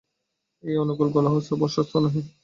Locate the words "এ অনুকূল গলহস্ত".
0.63-1.49